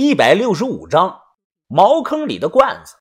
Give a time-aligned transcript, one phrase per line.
[0.00, 1.22] 一百六十五章
[1.66, 2.94] 茅坑里的罐子。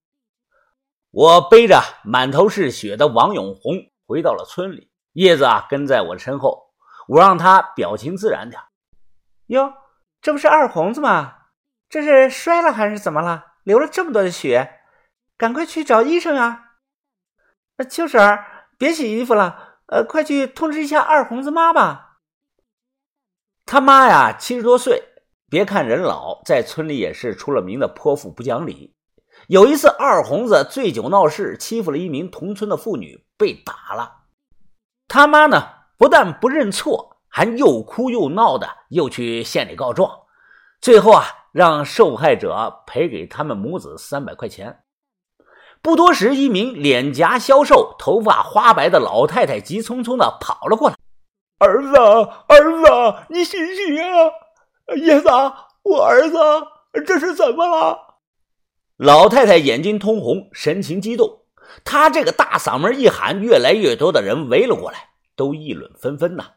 [1.12, 3.76] 我背着满头是血的王永红
[4.08, 6.74] 回到了村里，叶子啊跟在我身后。
[7.08, 8.60] 我让他表情自然点。
[9.46, 9.76] 哟，
[10.24, 11.36] 这不是二红子吗？
[11.88, 13.46] 这是摔了还是怎么了？
[13.62, 14.80] 流了这么多的血，
[15.38, 16.64] 赶快去找医生啊！
[17.88, 22.18] 秋婶儿，别洗衣服了，呃，快去通知一下二红子妈吧。
[23.68, 25.07] 他妈呀，七十多岁。
[25.50, 28.94] 别看人老，在村里也是出了名的泼妇不讲理。
[29.48, 34.24] 有一次，二红子醉酒闹事，欺负了一名同村的妇女，被打了。
[35.08, 35.64] 他妈呢，
[35.98, 40.12] 不但不认错，还又哭又闹的，又去县里告状。
[40.82, 44.80] 最后啊，让受害者赔给他们母子三百块钱。
[45.82, 50.96] 不多时，一名脸颊消瘦、头发花白的老太太急匆匆的跑了过来
[51.60, 54.30] ：“儿子，儿子，你醒醒啊！”
[54.96, 55.28] 叶子，
[55.84, 56.38] 我儿子
[57.06, 58.16] 这是怎么了？
[58.96, 61.46] 老太太眼睛通红，神情激动。
[61.84, 66.52] 她这个大嗓门一喊，越来越多的人围了过来，都议论纷纷呐。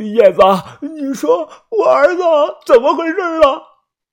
[0.00, 0.40] 叶子，
[0.80, 2.22] 你说我儿子
[2.64, 3.62] 怎么回事啊？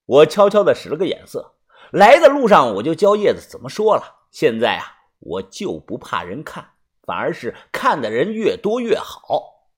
[0.06, 1.56] 我悄悄的使了个眼色。
[1.92, 4.28] 来的路上我就教叶子怎么说了。
[4.32, 4.86] 现在啊，
[5.20, 6.72] 我就不怕人看，
[7.04, 9.70] 反而是看的人越多越好。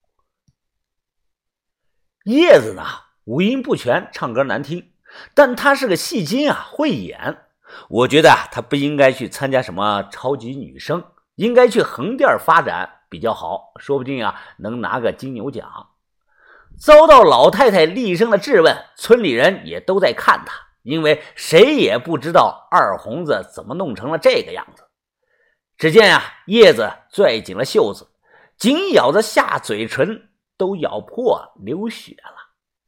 [2.24, 2.82] 叶子呢？
[3.24, 4.90] 五音不全，唱歌难听，
[5.34, 7.38] 但他是个戏精啊，会演。
[7.88, 11.04] 我觉得啊，他不应该去参加什么超级女声，
[11.36, 15.88] 应该去横店发展比较好，说不定啊能拿个金牛奖。
[16.78, 24.82] 遭到老太太厉声的质问，村里人也都在看他，因为谁也不知道二红子怎么弄成了这个样子。
[25.78, 28.08] 只见啊，叶子拽紧了袖子，
[28.56, 32.41] 紧咬着下嘴唇，都咬破，流血了。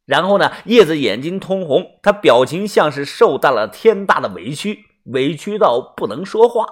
[0.07, 0.53] 然后呢？
[0.67, 6.67] 叶子眼睛通红，他表情像是受到了天大的委屈，委屈到不能说话。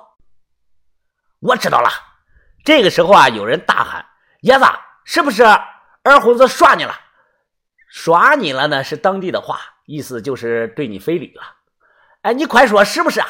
[1.40, 1.88] 我知道了。
[2.62, 4.04] 这个时候啊，有人大喊
[4.42, 4.64] ：“叶子，
[5.04, 6.94] 是不是二红子耍你了？
[7.88, 8.84] 耍你了呢？
[8.84, 11.42] 是当地的话，意思就是对你非礼了。
[12.20, 13.26] 哎，你快说是不是啊？”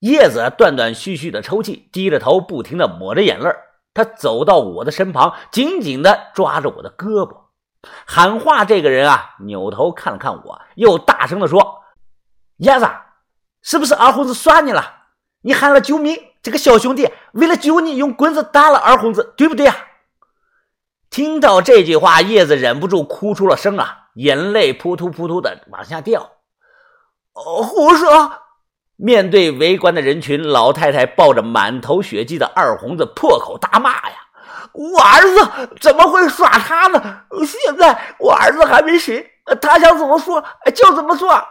[0.00, 3.50] 叶子断断续续的抽泣，低着头，不停的抹着眼泪
[3.92, 7.45] 他走到我的身旁，紧紧的抓着我的胳膊。
[8.06, 11.82] 喊话这个人啊，扭头看了看我，又大声的说
[12.58, 12.88] ：“叶子，
[13.62, 15.04] 是不是二红子耍你了？
[15.42, 19.76] 你喊了救命，这个小兄弟为了救你，用棍子打了二红子，对不对啊？”
[21.08, 26.32] 听到这句话，叶子忍不住哭出了声啊，眼泪扑突扑突的往下掉。
[27.32, 28.40] 哦，胡说！
[28.96, 34.15] 面对围观的人群，老太太抱着满头血迹的二红子，破口大骂呀。
[34.72, 37.22] 我儿子怎么会耍他呢？
[37.46, 39.24] 现在我儿子还没醒，
[39.60, 40.42] 他想怎么说
[40.74, 41.46] 就怎么说。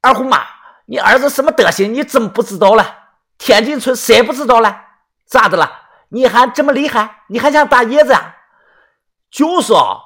[0.00, 0.44] 二虎妈，
[0.86, 1.92] 你儿子什么德行？
[1.92, 2.96] 你怎么不知道了？
[3.38, 4.84] 天津村谁不知道了？
[5.26, 5.70] 咋的了？
[6.08, 7.22] 你还这么厉害？
[7.28, 8.36] 你还想打叶子啊？
[9.30, 9.98] 就是啊，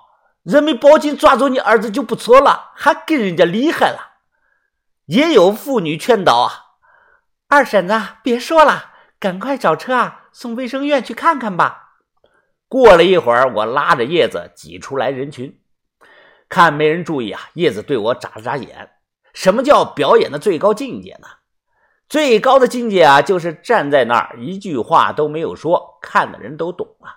[0.42, 4.12] 人没报警抓住你儿子就不错了，还跟人家厉害了。
[5.06, 6.52] 也有妇女劝导啊，
[7.48, 11.94] 二婶子别说了，赶快找车啊，送卫生院去看看吧。
[12.66, 15.60] 过了一会儿，我拉着叶子挤出来人群，
[16.48, 17.40] 看没人注意啊。
[17.54, 18.90] 叶子对我眨了眨眼。
[19.32, 21.28] 什么叫表演的最高境界呢？
[22.08, 27.14] 最高的境界啊，就是站在那儿一句话都没有说，看的人都懂了。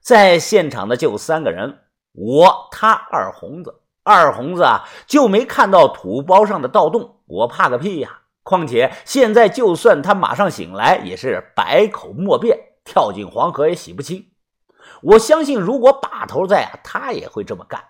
[0.00, 1.78] 在现场的就三个人，
[2.10, 3.82] 我、他、二红子。
[4.02, 7.20] 二红子啊，就没看到土包上的盗洞。
[7.26, 8.21] 我怕个屁呀！
[8.42, 14.26] 况且现在就算他马上醒来，也是百口莫辩，跳进黄河也洗不清。
[15.02, 17.82] 我相信，如果把头在啊，他也会这么干。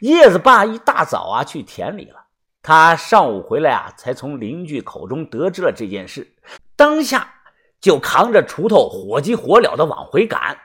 [0.00, 2.24] 叶子爸一大早啊去田里了，
[2.62, 6.34] 他上午回来啊，才从邻居口中得知了这件事，
[6.74, 7.32] 当下
[7.80, 10.58] 就扛着锄头火急火燎的往回赶。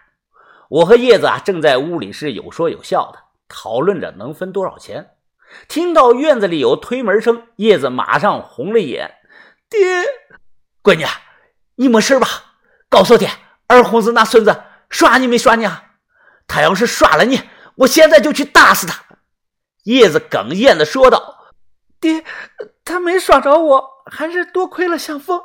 [0.69, 5.11] 我和叶子啊正在屋里是有说有笑的讨论着能分多少钱，
[5.67, 9.15] 听到院子里有推门声，叶子马上红了眼
[9.69, 9.79] ：“爹，
[10.83, 11.05] 闺女，
[11.75, 12.27] 你没事吧？
[12.89, 13.29] 告诉爹，
[13.67, 15.83] 二红子那孙子。”耍你没耍你啊？
[16.47, 17.41] 他要是耍了你，
[17.75, 19.03] 我现在就去打死他！
[19.83, 21.51] 叶子哽咽的说道
[21.99, 22.23] ：“爹，
[22.85, 25.41] 他没耍着我，还是多亏了向风。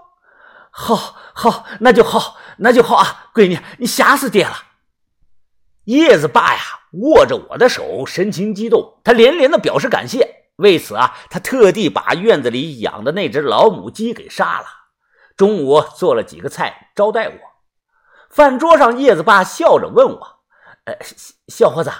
[0.70, 3.30] 好，好，那就好，那就好啊！
[3.34, 4.56] 闺女，你吓死爹了！”
[5.86, 6.60] 叶子爸呀，
[6.92, 10.44] 握着我的手，神情激动，他连连的表示感谢。
[10.56, 14.66] 为此啊，他特地把院子里养的那只老母鸡给杀了，
[15.36, 17.34] 中午做了几个菜招待我。
[18.30, 20.40] 饭桌上，叶子爸笑着问我
[20.84, 20.96] ：“呃，
[21.48, 21.90] 小伙子，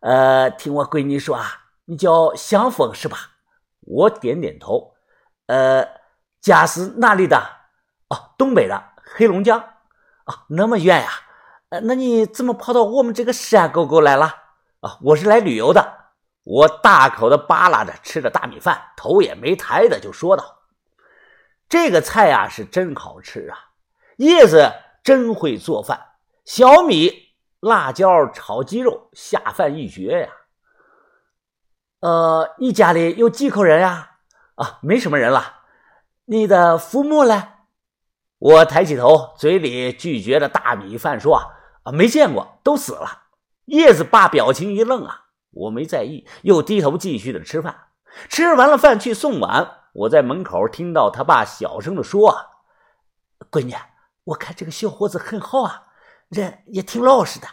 [0.00, 1.46] 呃，听我闺女说啊，
[1.86, 3.18] 你叫香风是吧？”
[3.86, 4.94] 我点点头。
[5.46, 5.86] 呃，
[6.40, 7.36] 家是哪里的？
[8.08, 8.82] 哦，东北的
[9.14, 9.58] 黑龙江。
[9.60, 11.10] 哦，那么远呀？
[11.84, 14.26] 那你怎么跑到我们这个山沟沟来了？
[14.80, 16.04] 啊，我是来旅游的。
[16.44, 20.58] 我大口的扒拉着吃着大米饭，头也没抬的就说道
[21.70, 23.56] ：“这个菜啊是真好吃啊，
[24.18, 24.70] 叶子
[25.02, 25.98] 真会做饭，
[26.44, 27.10] 小米
[27.60, 30.28] 辣椒炒鸡肉下饭一绝呀。”
[32.00, 34.10] 呃，你家里有几口人呀？
[34.56, 35.60] 啊，没什么人了。
[36.26, 37.48] 你的父母呢？
[38.38, 41.52] 我抬起头，嘴里咀嚼着大米饭，说
[41.84, 43.22] ：“啊，没见过，都死了。”
[43.66, 45.22] 叶子爸表情一愣啊。
[45.56, 47.88] 我没在意，又低头继续的吃饭。
[48.28, 52.46] 吃完了饭去送碗，我在门口听到他爸小声的说：“啊
[53.52, 53.72] 闺女，
[54.24, 55.84] 我看这个小伙子很好啊，
[56.28, 57.46] 人也挺老实的，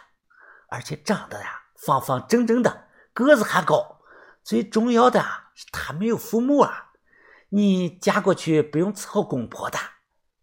[0.68, 4.00] 而且长得呀方方正正的，个子还高。
[4.42, 5.24] 最重要的
[5.54, 6.90] 是他没有父母啊，
[7.50, 9.78] 你嫁过去不用伺候公婆的，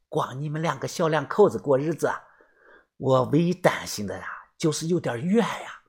[0.08, 2.10] 光你们两个小两口子过日子。
[3.00, 4.26] 我唯一担心的呀，
[4.58, 5.82] 就是有点远呀。”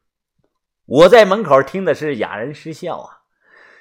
[0.86, 3.20] 我在门口听的是哑然失笑啊，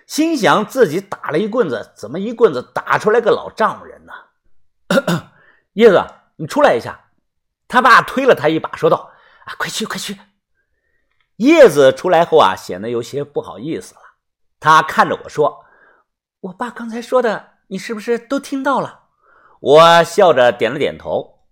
[0.05, 4.13] 心想自己打了一棍子，怎么一棍子打出来个老丈母人呢？
[5.73, 6.03] 叶子，
[6.35, 7.05] 你出来一下。
[7.67, 9.11] 他爸推了他一把，说道
[9.45, 10.17] ：“啊，快去快去！”
[11.37, 14.01] 叶子出来后啊，显得有些不好意思了。
[14.59, 15.63] 他看着我说
[16.41, 19.09] ：“我爸刚才说的，你是不是都听到了？”
[19.61, 21.45] 我笑着点了点头。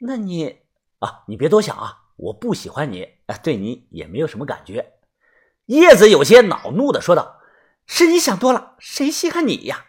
[0.00, 0.65] 那你
[1.00, 2.02] 啊，你别多想啊。
[2.16, 3.06] 我不喜欢你，
[3.42, 4.94] 对你也没有什么感觉。
[5.66, 7.40] 叶子有些恼怒的说道
[7.86, 9.84] ：“是你想多了，谁稀罕你呀？”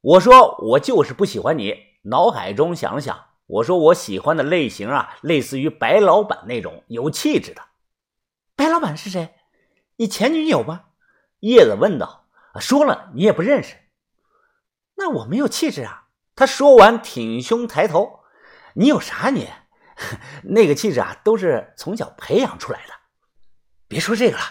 [0.00, 1.74] 我说：“我就是不喜欢你。”
[2.08, 7.60] 脑海中想了想，我说：“我喜欢的类型啊，类似于白老板那种有气质的。”
[8.56, 9.34] 白老板是谁？
[9.96, 10.84] 你前女友吗？
[11.40, 12.26] 叶子问道。
[12.58, 13.74] 说了你也不认识，
[14.94, 16.06] 那我没有气质啊。
[16.34, 18.20] 他说完，挺胸抬头
[18.76, 19.48] ：“你有啥你？”
[20.42, 22.92] 那个气质啊，都是从小培养出来的。
[23.86, 24.42] 别说这个了，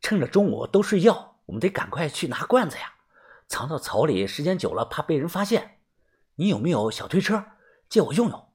[0.00, 2.92] 趁着中午都睡觉，我们得赶快去拿罐子呀。
[3.46, 5.78] 藏到草里，时间久了怕被人发现。
[6.36, 7.44] 你有没有小推车？
[7.88, 8.48] 借我用用。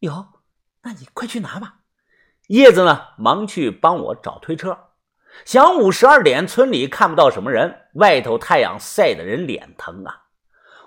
[0.00, 0.26] 有，
[0.82, 1.76] 那你快去拿吧。
[2.48, 4.78] 叶子呢，忙去帮我找推车。
[5.44, 10.24] 晌午十二点，村里看不到什么人，外头太阳晒得人脸疼啊。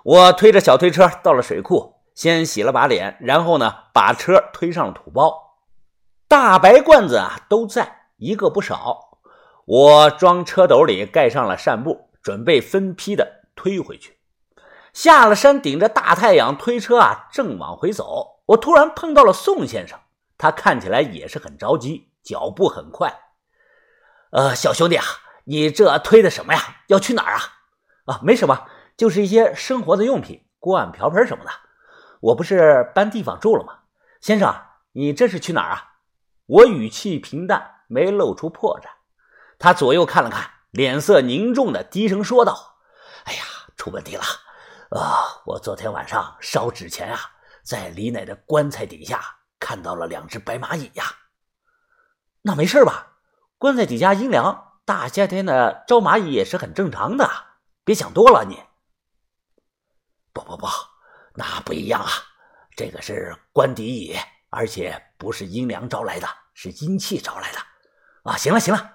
[0.04, 1.99] 我推着小推车到了水库。
[2.14, 5.56] 先洗了把脸，然后呢，把车推上了土包。
[6.28, 9.18] 大白罐子啊都在，一个不少。
[9.66, 14.18] 我装车斗里，盖上了扇布，准备分批的推回去。
[14.92, 19.98] 下了山，顶着大太阳推车啊，正往回走，我突然碰到了宋先生。
[20.36, 23.14] 他看起来也是很着急，脚步很快。
[24.32, 25.04] 呃，小兄弟啊，
[25.44, 26.60] 你这推的什么呀？
[26.88, 27.40] 要去哪儿啊？
[28.06, 28.66] 啊，没什么，
[28.96, 31.50] 就是一些生活的用品，锅碗瓢盆什么的。
[32.20, 33.78] 我不是搬地方住了吗？
[34.20, 34.54] 先生，
[34.92, 35.86] 你这是去哪儿啊？
[36.46, 38.88] 我语气平淡，没露出破绽。
[39.58, 42.76] 他左右看了看，脸色凝重的低声说道
[43.24, 43.42] ：“哎呀，
[43.76, 44.22] 出问题了！
[44.90, 47.18] 啊，我昨天晚上烧纸钱啊，
[47.62, 49.22] 在李奶的棺材底下
[49.58, 51.04] 看到了两只白蚂蚁呀。
[52.42, 53.18] 那没事吧？
[53.56, 57.30] 棺材底下阴凉，大夏天的招蚂蚁也是很正常的。
[57.84, 58.60] 别想多了，你。
[60.34, 60.66] 不不不。”
[61.40, 62.10] 那不一样啊，
[62.76, 64.14] 这个是官邸蚁，
[64.50, 67.58] 而且不是阴凉招来的，是阴气招来的。
[68.24, 68.92] 啊，行了行了，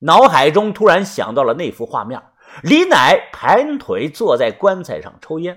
[0.00, 2.20] 脑海中突然想到了那幅画面：
[2.64, 5.56] 李奶盘腿坐在棺材上抽烟。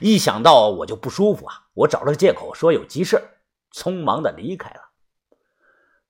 [0.00, 3.20] 一想到我就不舒服啊，我找了个借口说有急事，
[3.74, 4.80] 匆忙的离开了，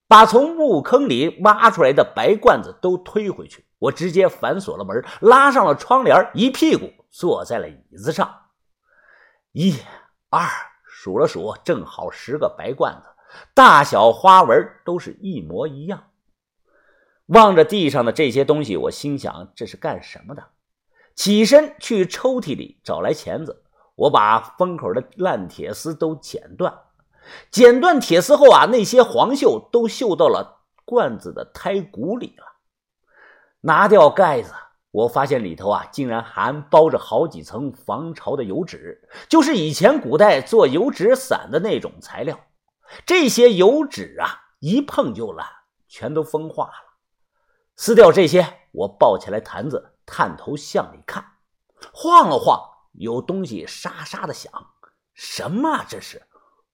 [0.07, 3.65] 把从墓坑里挖出来的白罐子都推回去。
[3.79, 8.31] 我直接反锁了门，拉上了窗帘，一屁股坐在了椅子上。
[9.53, 9.75] 一、
[10.31, 10.49] 二，
[10.83, 13.07] 数了数，正好十个白罐子，
[13.53, 16.05] 大小花纹都是一模一样。
[17.27, 20.43] 望着地上的这些东西，我心想这是干什么的？
[21.13, 26.73] 起身去抽屉里找来钳子，我把封口的烂铁丝都剪断。
[27.51, 32.43] 剪断铁丝后啊，那些黄锈都锈到了罐子的胎骨里了。
[33.61, 34.51] 拿掉盖子。
[34.93, 42.39] 我发现里头啊，竟然还包着好几层防潮的油纸，就是以前古代做油纸伞的那种材料。
[43.03, 45.47] 这些油纸啊，一碰就烂，
[45.87, 46.99] 全都风化了。
[47.75, 51.25] 撕掉这些，我抱起来坛子，探头向里看，
[51.91, 54.51] 晃了晃，有东西沙沙的响。
[55.15, 55.85] 什么啊？
[55.89, 56.21] 这是？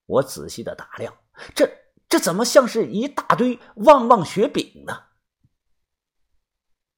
[0.06, 1.14] 我仔细的打量，
[1.56, 1.70] 这
[2.10, 5.04] 这怎么像是一大堆旺旺雪饼呢？